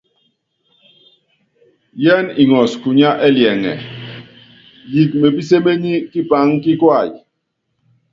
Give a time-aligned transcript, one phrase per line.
[2.03, 3.73] Yɛ́n iŋɔs kunyá ɛliɛŋɛ,
[4.93, 7.09] yiik mepíséményí kipaŋ kí kuay.